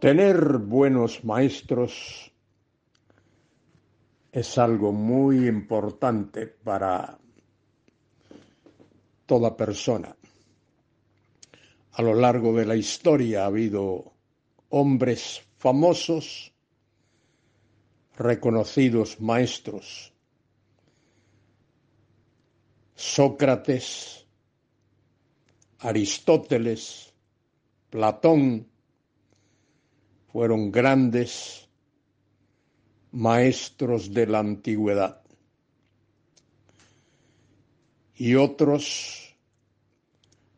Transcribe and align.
Tener 0.00 0.56
buenos 0.56 1.24
maestros 1.26 2.32
es 4.32 4.56
algo 4.56 4.92
muy 4.92 5.46
importante 5.46 6.46
para 6.46 7.18
toda 9.26 9.54
persona. 9.54 10.16
A 11.92 12.00
lo 12.00 12.14
largo 12.14 12.54
de 12.54 12.64
la 12.64 12.76
historia 12.76 13.42
ha 13.42 13.48
habido 13.48 14.14
hombres 14.70 15.42
famosos, 15.58 16.50
reconocidos 18.16 19.20
maestros. 19.20 20.14
Sócrates, 22.94 24.26
Aristóteles, 25.80 27.12
Platón, 27.90 28.66
fueron 30.32 30.70
grandes 30.70 31.68
maestros 33.12 34.14
de 34.14 34.26
la 34.26 34.38
antigüedad. 34.38 35.22
Y 38.14 38.34
otros, 38.34 39.34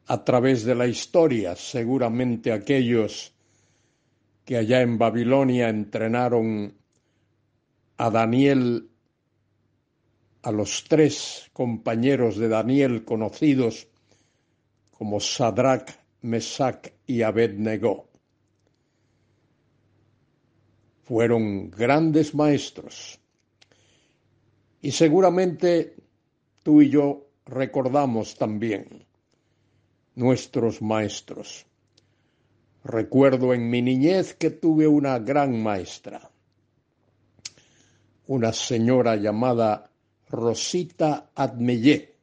a 0.06 0.24
través 0.24 0.64
de 0.64 0.74
la 0.74 0.86
historia, 0.86 1.56
seguramente 1.56 2.52
aquellos 2.52 3.34
que 4.44 4.56
allá 4.56 4.82
en 4.82 4.98
Babilonia 4.98 5.68
entrenaron 5.68 6.74
a 7.96 8.10
Daniel, 8.10 8.90
a 10.42 10.50
los 10.50 10.84
tres 10.88 11.48
compañeros 11.52 12.36
de 12.36 12.48
Daniel 12.48 13.04
conocidos 13.04 13.86
como 14.90 15.20
Sadrach, 15.20 15.88
Mesach 16.20 16.88
y 17.06 17.22
Abednego 17.22 18.11
fueron 21.12 21.70
grandes 21.70 22.34
maestros. 22.34 23.20
Y 24.80 24.92
seguramente 24.92 25.94
tú 26.62 26.80
y 26.80 26.88
yo 26.88 27.26
recordamos 27.44 28.34
también 28.38 29.04
nuestros 30.14 30.80
maestros. 30.80 31.66
Recuerdo 32.82 33.52
en 33.52 33.68
mi 33.68 33.82
niñez 33.82 34.32
que 34.32 34.52
tuve 34.52 34.88
una 34.88 35.18
gran 35.18 35.62
maestra, 35.62 36.30
una 38.28 38.54
señora 38.54 39.14
llamada 39.16 39.90
Rosita 40.30 41.28
Admellé, 41.34 42.14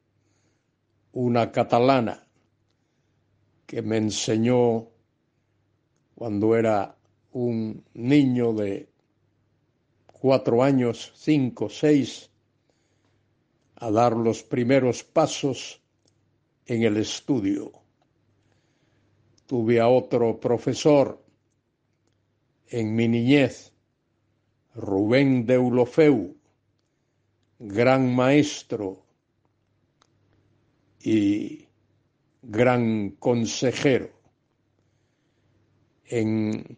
una 1.14 1.52
catalana 1.52 2.28
que 3.68 3.84
me 3.84 3.98
enseñó 3.98 4.88
cuando 6.16 6.56
era 6.56 6.96
un 7.32 7.84
niño 7.94 8.54
de 8.54 8.90
cuatro 10.12 10.64
años, 10.64 11.14
cinco, 11.16 11.70
seis, 11.70 12.30
a 13.76 13.92
dar 13.92 14.16
los 14.16 14.44
primeros 14.44 15.04
pasos 15.04 15.82
en 16.66 16.84
el 16.84 16.98
estudio. 16.98 17.72
Tuve 19.46 19.80
a 19.80 19.88
otro 19.88 20.40
profesor 20.40 21.24
en 22.68 22.96
mi 22.96 23.08
niñez, 23.08 23.74
Rubén 24.76 25.46
de 25.46 25.58
Ulofeu, 25.58 26.36
gran 27.58 28.14
maestro 28.14 29.04
y 31.02 31.68
gran 32.42 33.12
consejero. 33.12 34.12
En 36.06 36.78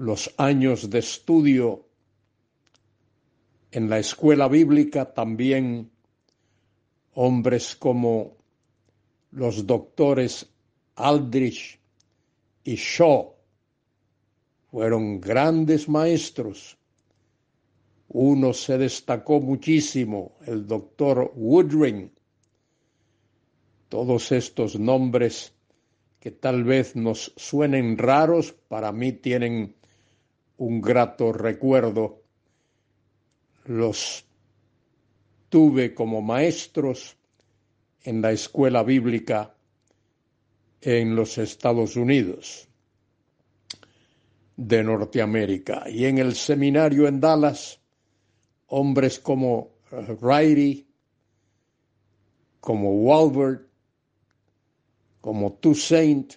los 0.00 0.32
años 0.38 0.88
de 0.88 1.00
estudio 1.00 1.84
en 3.70 3.90
la 3.90 3.98
escuela 3.98 4.48
bíblica 4.48 5.12
también 5.12 5.90
hombres 7.12 7.76
como 7.76 8.38
los 9.32 9.66
doctores 9.66 10.48
Aldrich 10.94 11.78
y 12.64 12.76
Shaw 12.76 13.34
fueron 14.70 15.20
grandes 15.20 15.86
maestros. 15.86 16.78
Uno 18.08 18.54
se 18.54 18.78
destacó 18.78 19.38
muchísimo, 19.38 20.38
el 20.46 20.66
doctor 20.66 21.30
Woodring. 21.36 22.10
Todos 23.90 24.32
estos 24.32 24.80
nombres 24.80 25.52
que 26.18 26.30
tal 26.30 26.64
vez 26.64 26.96
nos 26.96 27.34
suenen 27.36 27.98
raros, 27.98 28.52
para 28.68 28.92
mí 28.92 29.12
tienen 29.12 29.74
un 30.60 30.80
grato 30.82 31.32
recuerdo. 31.32 32.22
Los 33.64 34.26
tuve 35.48 35.94
como 35.94 36.20
maestros 36.20 37.16
en 38.02 38.20
la 38.20 38.32
escuela 38.32 38.82
bíblica 38.82 39.54
en 40.82 41.16
los 41.16 41.38
Estados 41.38 41.96
Unidos 41.96 42.68
de 44.56 44.84
Norteamérica 44.84 45.88
y 45.88 46.04
en 46.04 46.18
el 46.18 46.34
seminario 46.34 47.08
en 47.08 47.20
Dallas, 47.20 47.80
hombres 48.66 49.18
como 49.18 49.70
Riley, 50.20 50.86
como 52.60 52.92
Walbert, 53.00 53.66
como 55.22 55.54
Toussaint 55.54 56.34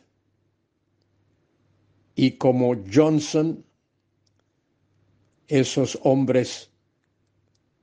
y 2.16 2.32
como 2.38 2.76
Johnson 2.92 3.66
esos 5.48 6.00
hombres 6.04 6.70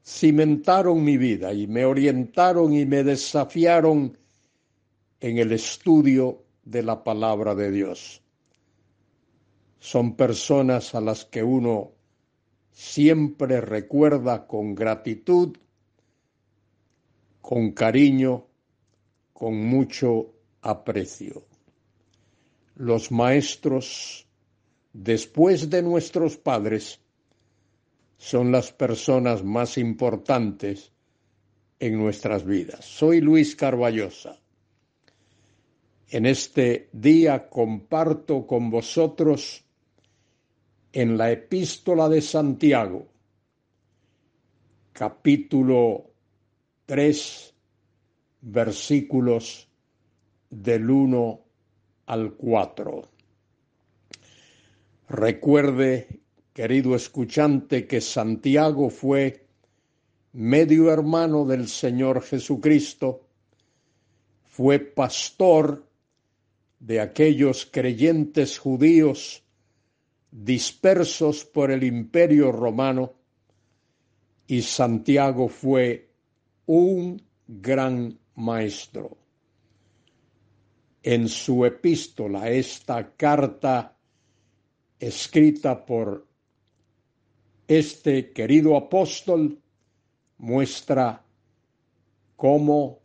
cimentaron 0.04 1.04
mi 1.04 1.16
vida 1.16 1.52
y 1.52 1.66
me 1.66 1.84
orientaron 1.84 2.72
y 2.72 2.86
me 2.86 3.04
desafiaron 3.04 4.16
en 5.20 5.38
el 5.38 5.52
estudio 5.52 6.42
de 6.64 6.82
la 6.82 7.04
palabra 7.04 7.54
de 7.54 7.70
Dios. 7.70 8.22
Son 9.78 10.14
personas 10.14 10.94
a 10.94 11.00
las 11.00 11.24
que 11.24 11.42
uno 11.42 11.92
siempre 12.72 13.60
recuerda 13.60 14.46
con 14.46 14.74
gratitud, 14.74 15.56
con 17.40 17.72
cariño, 17.72 18.46
con 19.32 19.56
mucho 19.56 20.32
aprecio. 20.62 21.44
Los 22.76 23.10
maestros, 23.10 24.26
después 24.92 25.68
de 25.70 25.82
nuestros 25.82 26.36
padres, 26.36 26.99
son 28.20 28.52
las 28.52 28.70
personas 28.70 29.42
más 29.42 29.78
importantes 29.78 30.92
en 31.78 31.96
nuestras 31.96 32.44
vidas. 32.44 32.84
Soy 32.84 33.22
Luis 33.22 33.56
Carballosa. 33.56 34.38
En 36.10 36.26
este 36.26 36.90
día 36.92 37.48
comparto 37.48 38.46
con 38.46 38.70
vosotros 38.70 39.64
en 40.92 41.16
la 41.16 41.30
epístola 41.30 42.10
de 42.10 42.20
Santiago, 42.20 43.08
capítulo 44.92 46.10
3, 46.84 47.54
versículos 48.42 49.66
del 50.50 50.90
1 50.90 51.40
al 52.04 52.34
4. 52.34 53.08
Recuerde 55.08 56.19
querido 56.60 56.94
escuchante, 56.94 57.86
que 57.86 58.02
Santiago 58.02 58.90
fue 58.90 59.46
medio 60.34 60.92
hermano 60.92 61.46
del 61.46 61.66
Señor 61.66 62.20
Jesucristo, 62.20 63.26
fue 64.44 64.78
pastor 64.78 65.88
de 66.78 67.00
aquellos 67.00 67.64
creyentes 67.64 68.58
judíos 68.58 69.42
dispersos 70.30 71.46
por 71.46 71.70
el 71.70 71.82
imperio 71.82 72.52
romano, 72.52 73.14
y 74.46 74.60
Santiago 74.60 75.48
fue 75.48 76.10
un 76.66 77.22
gran 77.46 78.18
maestro. 78.34 79.16
En 81.02 81.26
su 81.26 81.64
epístola, 81.64 82.50
esta 82.50 83.12
carta 83.16 83.96
escrita 84.98 85.86
por 85.86 86.28
este 87.70 88.32
querido 88.32 88.76
apóstol 88.76 89.56
muestra 90.38 91.22
cómo 92.34 92.98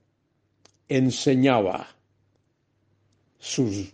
enseñaba 0.87 1.87
sus 3.37 3.93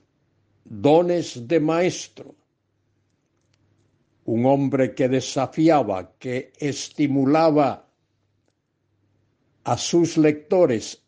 dones 0.64 1.46
de 1.46 1.60
maestro, 1.60 2.34
un 4.24 4.46
hombre 4.46 4.96
que 4.96 5.10
desafiaba, 5.10 6.14
que 6.18 6.54
estimulaba 6.58 7.86
a 9.66 9.78
sus 9.78 10.16
lectores 10.16 11.04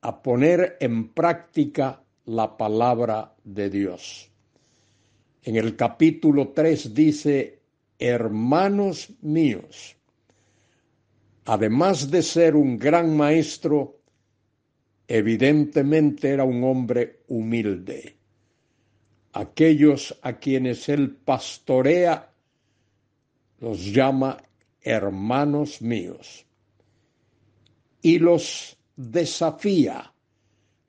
a 0.00 0.22
poner 0.22 0.78
en 0.80 1.12
práctica 1.12 2.02
la 2.24 2.56
palabra 2.56 3.34
de 3.44 3.68
Dios. 3.68 4.30
En 5.42 5.56
el 5.56 5.76
capítulo 5.76 6.48
3 6.48 6.94
dice, 6.94 7.55
hermanos 7.98 9.10
míos, 9.20 9.96
además 11.44 12.10
de 12.10 12.22
ser 12.22 12.56
un 12.56 12.78
gran 12.78 13.16
maestro, 13.16 14.00
evidentemente 15.08 16.30
era 16.30 16.44
un 16.44 16.64
hombre 16.64 17.20
humilde. 17.28 18.16
Aquellos 19.32 20.18
a 20.22 20.38
quienes 20.38 20.88
él 20.88 21.14
pastorea 21.14 22.32
los 23.60 23.84
llama 23.92 24.42
hermanos 24.80 25.82
míos 25.82 26.46
y 28.02 28.18
los 28.18 28.78
desafía, 28.94 30.12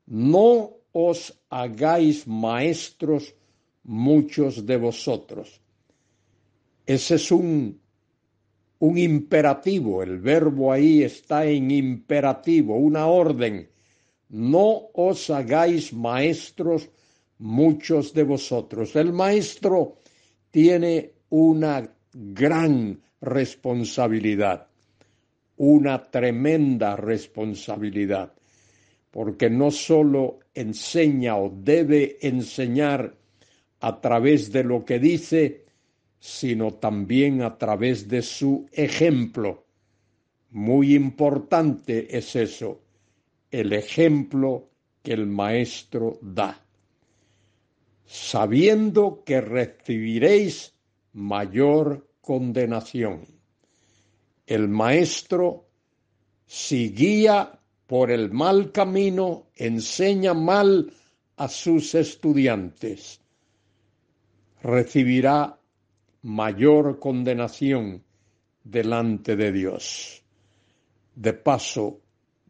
no 0.06 0.78
os 0.92 1.34
hagáis 1.50 2.28
maestros 2.28 3.36
muchos 3.84 4.66
de 4.66 4.78
vosotros. 4.78 5.62
Ese 6.88 7.16
es 7.16 7.32
un, 7.32 7.82
un 8.80 8.98
imperativo, 8.98 10.02
el 10.02 10.20
verbo 10.20 10.72
ahí 10.72 11.04
está 11.04 11.46
en 11.46 11.70
imperativo, 11.70 12.78
una 12.78 13.08
orden. 13.08 13.70
No 14.30 14.90
os 14.94 15.30
hagáis 15.30 15.92
maestros 15.92 16.90
muchos 17.40 18.14
de 18.14 18.24
vosotros. 18.24 18.96
El 18.96 19.12
maestro 19.12 19.98
tiene 20.50 21.12
una 21.30 21.94
gran 22.14 23.02
responsabilidad, 23.20 24.68
una 25.58 26.04
tremenda 26.04 26.96
responsabilidad, 26.96 28.34
porque 29.12 29.50
no 29.50 29.72
sólo 29.72 30.40
enseña 30.54 31.36
o 31.36 31.50
debe 31.50 32.18
enseñar 32.22 33.14
a 33.82 34.00
través 34.00 34.54
de 34.54 34.64
lo 34.64 34.86
que 34.86 35.00
dice, 35.00 35.67
sino 36.28 36.74
también 36.74 37.42
a 37.42 37.58
través 37.58 38.10
de 38.10 38.22
su 38.22 38.68
ejemplo. 38.74 39.64
Muy 40.52 40.94
importante 40.94 42.18
es 42.18 42.36
eso, 42.36 42.82
el 43.50 43.72
ejemplo 43.72 44.68
que 45.02 45.14
el 45.14 45.26
maestro 45.26 46.20
da. 46.22 46.62
Sabiendo 48.06 49.24
que 49.26 49.40
recibiréis 49.40 50.74
mayor 51.14 52.10
condenación. 52.20 53.26
El 54.46 54.68
maestro, 54.68 55.70
si 56.46 56.90
guía 56.90 57.58
por 57.88 58.12
el 58.12 58.32
mal 58.34 58.74
camino, 58.74 59.48
enseña 59.56 60.34
mal 60.34 60.92
a 61.38 61.48
sus 61.48 61.96
estudiantes 61.96 63.22
recibirá 64.62 65.58
mayor 66.22 67.00
condenación 67.00 68.04
delante 68.64 69.36
de 69.36 69.52
Dios. 69.52 70.24
De 71.16 71.34
paso, 71.34 72.02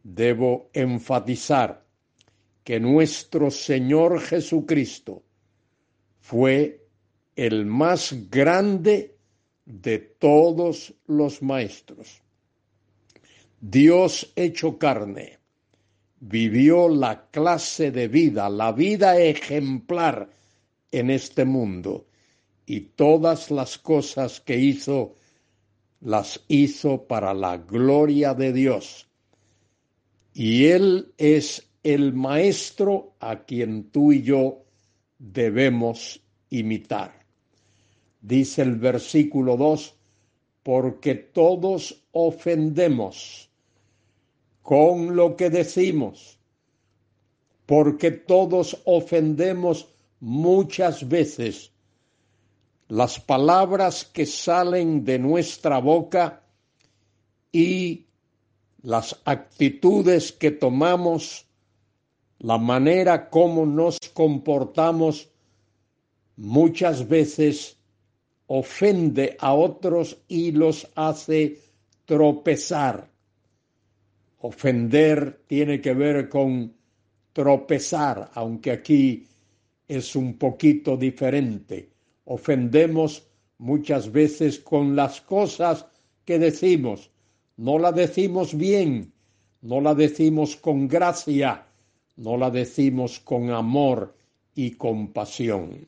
debo 0.04 0.70
enfatizar 0.74 1.86
que 2.64 2.80
nuestro 2.80 3.52
Señor 3.52 4.20
Jesucristo 4.20 5.24
fue 6.20 6.88
el 7.36 7.66
más 7.66 8.30
grande 8.30 9.16
de 9.66 10.00
todos 10.00 10.94
los 11.06 11.42
maestros. 11.42 12.22
Dios 13.60 14.34
hecho 14.36 14.78
carne, 14.78 15.40
vivió 16.20 16.90
la 16.90 17.30
clase 17.30 17.92
de 17.92 18.08
vida, 18.08 18.50
la 18.50 18.72
vida 18.72 19.18
ejemplar 19.20 20.30
en 20.92 21.10
este 21.10 21.46
mundo 21.46 22.07
y 22.68 22.82
todas 22.82 23.50
las 23.50 23.78
cosas 23.78 24.42
que 24.42 24.60
hizo 24.60 25.16
las 26.02 26.44
hizo 26.50 27.08
para 27.08 27.34
la 27.34 27.58
gloria 27.58 28.34
de 28.34 28.54
Dios. 28.54 29.08
Y 30.34 30.66
Él 30.66 31.14
es 31.18 31.68
el 31.82 32.14
maestro 32.14 33.14
a 33.20 33.46
quien 33.46 33.90
tú 33.90 34.12
y 34.12 34.22
yo 34.22 34.66
debemos 35.18 36.22
imitar. 36.50 37.26
Dice 38.22 38.64
el 38.64 38.76
versículo 38.76 39.56
2, 39.56 39.96
porque 40.62 41.16
todos 41.16 42.04
ofendemos 42.12 43.50
con 44.62 45.16
lo 45.16 45.38
que 45.38 45.50
decimos, 45.50 46.38
porque 47.66 48.12
todos 48.12 48.82
ofendemos 48.84 49.88
muchas 50.20 51.08
veces 51.08 51.72
las 52.90 53.20
palabras 53.20 54.06
que 54.06 54.26
salen 54.26 55.04
de 55.04 55.20
nuestra 55.20 55.80
boca 55.80 56.44
y 57.52 58.06
las 58.82 59.20
actitudes 59.26 60.32
que 60.32 60.52
tomamos, 60.52 61.46
la 62.40 62.58
manera 62.58 63.30
como 63.30 63.66
nos 63.66 63.98
comportamos, 64.14 65.30
muchas 66.38 67.08
veces 67.08 67.78
ofende 68.46 69.36
a 69.40 69.54
otros 69.54 70.18
y 70.28 70.52
los 70.52 70.88
hace 70.96 71.60
tropezar. 72.06 73.10
Ofender 74.40 75.42
tiene 75.48 75.82
que 75.82 75.94
ver 75.94 76.30
con 76.30 76.74
tropezar, 77.34 78.32
aunque 78.34 78.72
aquí 78.72 79.28
es 79.88 80.16
un 80.16 80.38
poquito 80.38 80.96
diferente. 80.96 81.97
Ofendemos 82.30 83.26
muchas 83.58 84.12
veces 84.12 84.60
con 84.60 84.98
las 84.98 85.22
cosas 85.22 85.86
que 86.26 86.38
decimos. 86.38 87.10
No 87.56 87.80
la 87.80 87.94
decimos 87.94 88.54
bien, 88.54 89.14
no 89.62 89.80
la 89.80 89.96
decimos 89.96 90.58
con 90.58 90.90
gracia, 90.90 91.66
no 92.18 92.36
la 92.36 92.52
decimos 92.52 93.22
con 93.22 93.50
amor 93.52 94.14
y 94.54 94.72
compasión. 94.72 95.88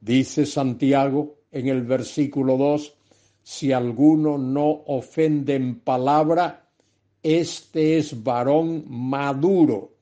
Dice 0.00 0.46
Santiago 0.46 1.40
en 1.50 1.66
el 1.66 1.82
versículo 1.82 2.56
2, 2.56 2.94
si 3.42 3.72
alguno 3.72 4.38
no 4.38 4.68
ofende 4.86 5.56
en 5.56 5.80
palabra, 5.80 6.68
este 7.24 7.98
es 7.98 8.22
varón 8.22 8.84
maduro, 8.88 9.94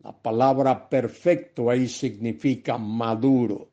la 0.00 0.12
palabra 0.12 0.90
perfecto 0.90 1.70
ahí 1.70 1.88
significa 1.88 2.76
maduro. 2.76 3.70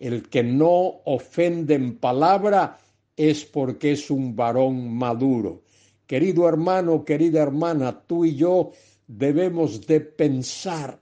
El 0.00 0.30
que 0.30 0.42
no 0.42 1.02
ofende 1.04 1.74
en 1.74 1.98
palabra 1.98 2.78
es 3.16 3.44
porque 3.44 3.92
es 3.92 4.10
un 4.10 4.34
varón 4.34 4.96
maduro. 4.96 5.62
Querido 6.06 6.48
hermano, 6.48 7.04
querida 7.04 7.42
hermana, 7.42 8.00
tú 8.06 8.24
y 8.24 8.34
yo 8.34 8.72
debemos 9.06 9.86
de 9.86 10.00
pensar 10.00 10.98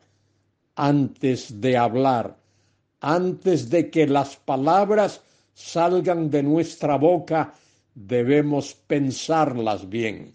antes 0.74 1.60
de 1.60 1.76
hablar, 1.76 2.36
antes 3.00 3.70
de 3.70 3.88
que 3.88 4.08
las 4.08 4.36
palabras 4.36 5.22
salgan 5.54 6.28
de 6.28 6.42
nuestra 6.42 6.96
boca, 6.96 7.54
debemos 7.94 8.74
pensarlas 8.74 9.88
bien. 9.88 10.34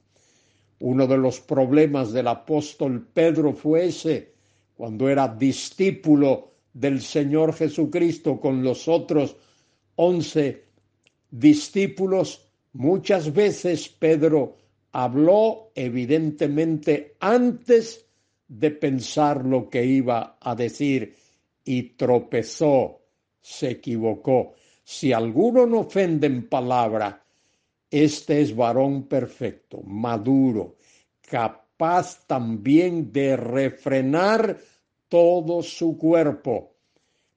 Uno 0.79 1.05
de 1.05 1.17
los 1.17 1.41
problemas 1.41 2.13
del 2.13 2.29
apóstol 2.29 3.05
Pedro 3.13 3.53
fue 3.53 3.87
ese, 3.87 4.33
cuando 4.75 5.09
era 5.09 5.27
discípulo 5.27 6.52
del 6.73 7.01
Señor 7.01 7.53
Jesucristo 7.53 8.39
con 8.39 8.63
los 8.63 8.87
otros 8.87 9.35
once 9.95 10.63
discípulos, 11.29 12.47
muchas 12.73 13.31
veces 13.33 13.87
Pedro 13.89 14.57
habló 14.91 15.71
evidentemente 15.75 17.15
antes 17.19 18.05
de 18.47 18.71
pensar 18.71 19.45
lo 19.45 19.69
que 19.69 19.85
iba 19.85 20.37
a 20.39 20.55
decir 20.55 21.15
y 21.63 21.83
tropezó, 21.95 23.01
se 23.41 23.71
equivocó. 23.71 24.53
Si 24.83 25.13
alguno 25.13 25.65
no 25.65 25.81
ofende 25.81 26.27
en 26.27 26.47
palabra, 26.47 27.23
este 27.89 28.41
es 28.41 28.55
varón 28.55 29.03
perfecto, 29.07 29.81
maduro, 29.81 30.75
capaz 31.21 32.25
también 32.27 33.11
de 33.11 33.37
refrenar 33.37 34.57
todo 35.13 35.61
su 35.61 35.95
cuerpo. 35.95 36.73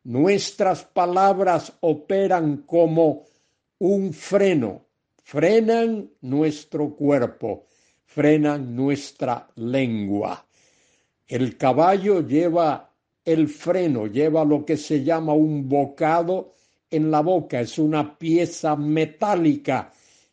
Nuestras 0.04 0.82
palabras 0.82 1.74
operan 1.80 2.62
como 2.66 3.26
un 3.80 4.14
freno, 4.14 4.86
frenan 5.22 6.08
nuestro 6.22 6.96
cuerpo, 6.96 7.66
frenan 8.06 8.74
nuestra 8.74 9.46
lengua. 9.56 10.46
El 11.28 11.58
caballo 11.58 12.26
lleva 12.26 12.94
el 13.22 13.46
freno, 13.46 14.06
lleva 14.06 14.42
lo 14.42 14.64
que 14.64 14.78
se 14.78 15.04
llama 15.04 15.34
un 15.34 15.68
bocado 15.68 16.54
en 16.90 17.10
la 17.10 17.20
boca, 17.20 17.60
es 17.60 17.78
una 17.78 18.16
pieza 18.16 18.74
metálica 18.74 19.92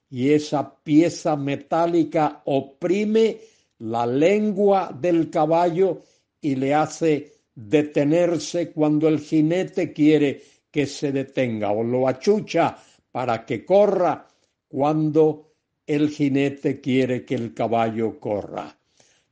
y 0.10 0.32
esa 0.32 0.78
pieza 0.82 1.36
metálica 1.36 2.42
oprime 2.46 3.42
la 3.80 4.06
lengua 4.06 4.98
del 4.98 5.30
caballo 5.30 6.04
y 6.40 6.56
le 6.56 6.74
hace 6.74 7.33
detenerse 7.56 8.72
cuando 8.72 9.08
el 9.08 9.20
jinete 9.20 9.94
quiere 9.94 10.42
que 10.72 10.86
se 10.86 11.12
detenga 11.12 11.72
o 11.72 11.84
lo 11.84 12.08
achucha 12.08 12.78
para 13.12 13.46
que 13.46 13.64
corra 13.64 14.28
cuando 14.68 15.54
el 15.86 16.10
jinete 16.10 16.82
quiere 16.82 17.26
que 17.26 17.36
el 17.36 17.54
caballo 17.54 18.20
corra. 18.20 18.76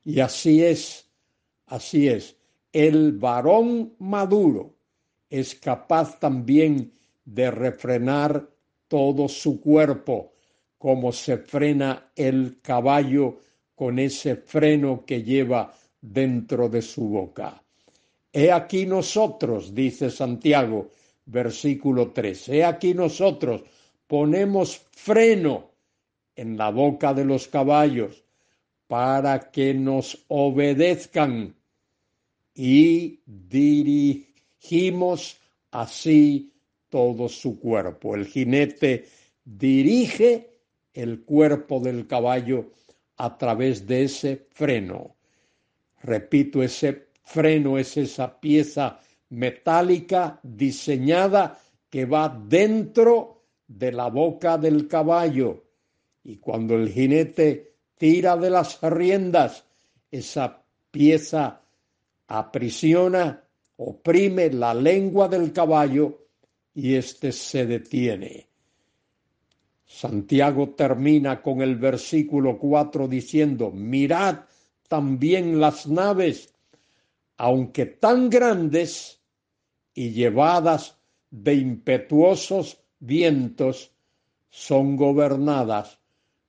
Y 0.04 0.20
así 0.20 0.64
es, 0.64 1.10
así 1.68 2.08
es. 2.08 2.36
El 2.72 3.14
varón 3.14 3.96
maduro 4.00 4.76
es 5.30 5.56
capaz 5.56 6.20
también 6.20 6.94
de 7.26 7.50
refrenar 7.50 8.50
todo 8.88 9.28
su 9.28 9.62
cuerpo, 9.62 10.34
como 10.78 11.12
se 11.12 11.38
frena 11.38 12.12
el 12.16 12.60
caballo 12.62 13.38
con 13.74 14.00
ese 14.00 14.36
freno 14.36 15.06
que 15.06 15.24
lleva 15.24 15.74
dentro 16.02 16.68
de 16.70 16.82
su 16.82 17.08
boca. 17.08 17.64
He 18.34 18.52
aquí 18.52 18.86
nosotros, 18.86 19.74
dice 19.76 20.10
Santiago, 20.10 20.90
versículo 21.26 22.12
3, 22.12 22.50
he 22.50 22.64
aquí 22.64 22.94
nosotros 22.94 23.64
ponemos 24.08 24.82
freno 24.92 25.72
en 26.36 26.58
la 26.58 26.70
boca 26.70 27.14
de 27.14 27.26
los 27.26 27.48
caballos 27.48 28.24
para 28.88 29.52
que 29.52 29.74
nos 29.74 30.24
obedezcan 30.28 31.56
y 32.56 33.20
dirigimos 33.26 34.22
así 35.72 36.52
todo 36.90 37.30
su 37.30 37.60
cuerpo. 37.60 38.16
El 38.16 38.26
jinete 38.26 39.08
dirige 39.46 40.50
el 40.94 41.22
cuerpo 41.24 41.80
del 41.80 42.08
caballo 42.08 42.72
a 43.18 43.38
través 43.38 43.88
de 43.88 44.04
ese 44.04 44.48
freno. 44.52 45.16
Repito, 46.04 46.62
ese 46.62 47.11
freno 47.24 47.78
es 47.78 47.98
esa 47.98 48.40
pieza 48.40 49.00
metálica 49.30 50.40
diseñada 50.44 51.60
que 51.90 52.06
va 52.06 52.30
dentro 52.30 53.44
de 53.68 53.92
la 53.92 54.08
boca 54.10 54.58
del 54.58 54.88
caballo. 54.88 55.64
Y 56.24 56.38
cuando 56.38 56.76
el 56.76 56.90
jinete 56.90 57.76
tira 57.98 58.38
de 58.38 58.50
las 58.50 58.80
riendas, 58.82 59.66
esa 60.10 60.64
pieza 60.92 61.62
aprisiona, 62.28 63.44
oprime 63.78 64.50
la 64.52 64.74
lengua 64.74 65.28
del 65.28 65.52
caballo 65.52 66.28
y 66.74 66.96
éste 66.96 67.32
se 67.32 67.66
detiene. 67.66 68.48
Santiago 69.86 70.70
termina 70.70 71.42
con 71.42 71.62
el 71.62 71.76
versículo 71.76 72.58
4 72.58 73.08
diciendo, 73.08 73.72
mirad 73.72 74.46
también 74.88 75.60
las 75.60 75.88
naves, 75.88 76.54
aunque 77.44 77.88
tan 77.88 78.30
grandes 78.30 79.20
y 79.96 80.12
llevadas 80.12 81.00
de 81.32 81.56
impetuosos 81.56 82.78
vientos, 83.00 83.92
son 84.52 84.96
gobernadas 84.96 85.98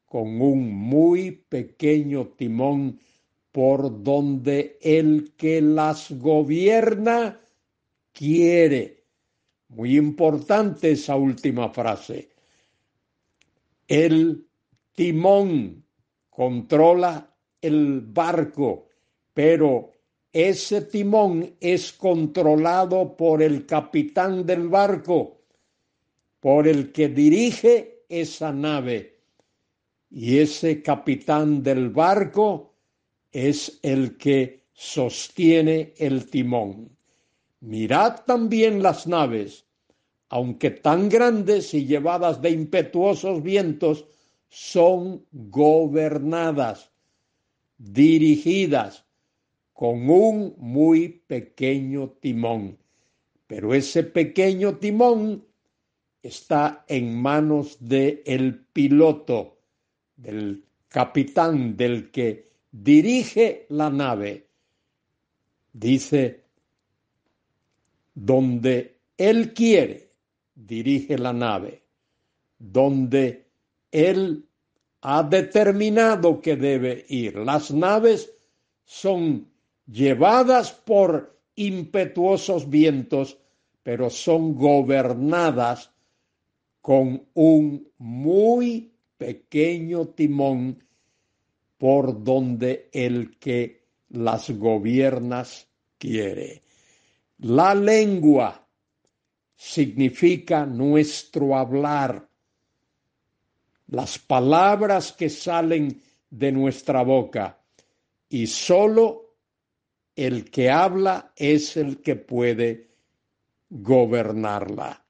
con 0.05 0.43
un 0.43 0.71
muy 0.71 1.31
pequeño 1.49 2.27
timón 2.37 3.01
por 3.53 4.03
donde 4.03 4.77
el 4.83 5.33
que 5.35 5.63
las 5.63 6.13
gobierna 6.13 7.41
quiere. 8.13 9.05
Muy 9.69 9.97
importante 9.97 10.91
esa 10.91 11.17
última 11.17 11.71
frase. 11.71 12.29
El 13.89 14.47
timón 14.93 15.87
controla 16.29 17.35
el 17.63 18.03
barco, 18.03 18.89
pero 19.33 19.92
ese 20.33 20.81
timón 20.81 21.57
es 21.61 21.93
controlado 21.93 23.17
por 23.17 23.43
el 23.43 23.67
capitán 23.67 24.47
del 24.47 24.69
barco, 24.69 25.43
por 26.41 26.67
el 26.67 26.91
que 26.91 27.09
dirige 27.09 28.05
esa 28.09 28.51
nave. 28.51 29.19
Y 30.11 30.39
ese 30.39 30.83
capitán 30.83 31.63
del 31.63 31.91
barco 31.91 32.75
es 33.31 33.79
el 33.83 34.17
que 34.17 34.65
sostiene 34.73 35.93
el 35.99 36.29
timón. 36.31 36.97
Mirad 37.61 38.25
también 38.25 38.83
las 38.83 39.07
naves, 39.07 39.67
aunque 40.31 40.71
tan 40.71 41.11
grandes 41.11 41.75
y 41.75 41.85
llevadas 41.85 42.41
de 42.41 42.51
impetuosos 42.51 43.43
vientos, 43.43 44.07
son 44.49 45.25
gobernadas, 45.31 46.91
dirigidas 47.77 49.05
con 49.73 50.09
un 50.09 50.55
muy 50.59 51.09
pequeño 51.27 52.11
timón. 52.21 52.79
Pero 53.47 53.75
ese 53.75 54.05
pequeño 54.05 54.77
timón 54.77 55.45
está 56.23 56.85
en 56.89 57.21
manos 57.21 57.77
del 57.81 58.23
el 58.25 58.65
piloto, 58.73 59.59
del 60.17 60.65
capitán, 60.89 61.77
del 61.77 62.11
que 62.11 62.51
dirige 62.71 63.67
la 63.71 63.91
nave. 63.91 64.47
Dice, 65.73 66.45
donde 68.15 68.99
él 69.17 69.53
quiere, 69.55 70.13
dirige 70.55 71.19
la 71.19 71.33
nave, 71.33 71.83
donde 72.59 73.47
él 73.91 74.47
ha 75.01 75.23
determinado 75.23 76.41
que 76.41 76.57
debe 76.57 77.05
ir. 77.09 77.37
Las 77.37 77.71
naves 77.71 78.33
son 78.85 79.52
llevadas 79.87 80.73
por 80.73 81.39
impetuosos 81.55 82.69
vientos, 82.69 83.39
pero 83.83 84.11
son 84.11 84.55
gobernadas 84.55 85.91
con 86.81 87.27
un 87.35 87.89
muy 87.99 88.93
pequeño 89.17 90.09
timón 90.09 90.83
por 91.79 92.23
donde 92.23 92.89
el 92.93 93.39
que 93.39 93.83
las 94.11 94.51
gobiernas 94.51 95.69
quiere. 95.99 96.63
La 97.39 97.75
lengua 97.75 98.67
significa 99.57 100.67
nuestro 100.67 101.57
hablar, 101.57 102.29
las 103.89 104.19
palabras 104.19 105.13
que 105.13 105.29
salen 105.29 106.01
de 106.31 106.53
nuestra 106.53 107.03
boca, 107.03 107.59
y 108.29 108.47
solo 108.47 109.32
el 110.17 110.51
que 110.51 110.71
habla 110.71 111.33
es 111.37 111.77
el 111.77 112.03
que 112.03 112.17
puede 112.17 112.91
gobernarla. 113.71 115.05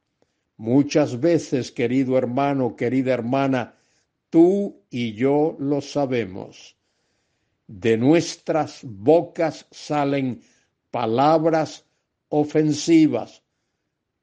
Muchas 0.57 1.19
veces, 1.19 1.73
querido 1.73 2.17
hermano, 2.17 2.77
querida 2.77 3.13
hermana, 3.13 3.75
tú 4.31 4.83
y 4.91 5.15
yo 5.15 5.57
lo 5.59 5.81
sabemos. 5.81 6.77
De 7.67 7.97
nuestras 7.97 8.81
bocas 8.85 9.67
salen 9.71 10.43
palabras 10.91 11.85
ofensivas, 12.29 13.43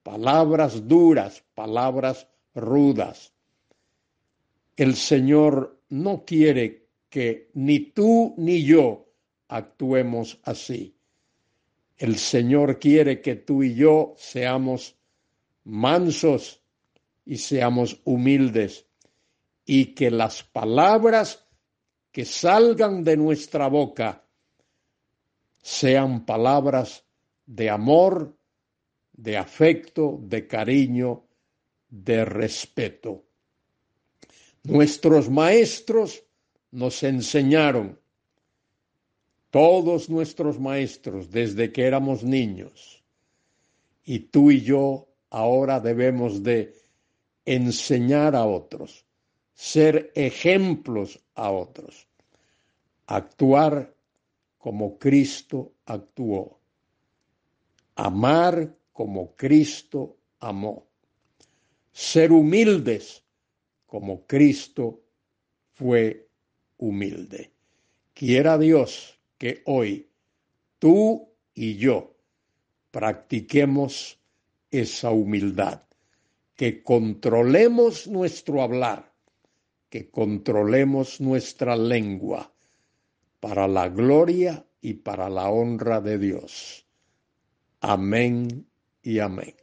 palabras 0.02 0.86
duras, 0.88 1.44
palabras 1.54 2.26
rudas. 2.54 3.32
El 4.76 4.94
Señor 4.94 5.82
no 5.90 6.24
quiere 6.24 6.86
que 7.10 7.50
ni 7.54 7.80
tú 7.80 8.34
ni 8.38 8.62
yo 8.64 9.09
actuemos 9.50 10.38
así. 10.44 10.96
El 11.98 12.16
Señor 12.16 12.78
quiere 12.78 13.20
que 13.20 13.36
tú 13.36 13.62
y 13.62 13.74
yo 13.74 14.14
seamos 14.16 14.96
mansos 15.64 16.62
y 17.26 17.36
seamos 17.36 18.00
humildes 18.04 18.86
y 19.66 19.94
que 19.94 20.10
las 20.10 20.42
palabras 20.42 21.46
que 22.10 22.24
salgan 22.24 23.04
de 23.04 23.16
nuestra 23.16 23.68
boca 23.68 24.24
sean 25.60 26.24
palabras 26.24 27.04
de 27.44 27.68
amor, 27.68 28.36
de 29.12 29.36
afecto, 29.36 30.18
de 30.22 30.46
cariño, 30.46 31.26
de 31.88 32.24
respeto. 32.24 33.26
Nuestros 34.62 35.28
maestros 35.28 36.24
nos 36.70 37.02
enseñaron, 37.02 37.99
todos 39.50 40.08
nuestros 40.08 40.58
maestros 40.58 41.30
desde 41.30 41.72
que 41.72 41.84
éramos 41.84 42.22
niños, 42.22 43.02
y 44.04 44.20
tú 44.20 44.50
y 44.50 44.62
yo 44.62 45.08
ahora 45.28 45.80
debemos 45.80 46.42
de 46.42 46.74
enseñar 47.44 48.34
a 48.34 48.44
otros, 48.44 49.04
ser 49.54 50.12
ejemplos 50.14 51.20
a 51.34 51.50
otros, 51.50 52.08
actuar 53.06 53.94
como 54.58 54.98
Cristo 54.98 55.72
actuó, 55.84 56.58
amar 57.96 58.74
como 58.92 59.34
Cristo 59.34 60.16
amó. 60.38 60.86
Ser 61.92 62.32
humildes 62.32 63.22
como 63.86 64.26
Cristo 64.26 65.00
fue 65.72 66.28
humilde. 66.78 67.50
Quiera 68.14 68.56
Dios 68.58 69.19
que 69.40 69.62
hoy 69.64 70.06
tú 70.78 71.32
y 71.54 71.78
yo 71.78 72.14
practiquemos 72.90 74.20
esa 74.70 75.12
humildad, 75.12 75.80
que 76.56 76.82
controlemos 76.82 78.06
nuestro 78.06 78.60
hablar, 78.60 79.14
que 79.88 80.10
controlemos 80.10 81.22
nuestra 81.22 81.74
lengua 81.74 82.52
para 83.40 83.66
la 83.66 83.88
gloria 83.88 84.66
y 84.82 84.92
para 84.92 85.30
la 85.30 85.48
honra 85.48 86.02
de 86.02 86.18
Dios. 86.18 86.86
Amén 87.80 88.66
y 89.02 89.20
amén. 89.20 89.54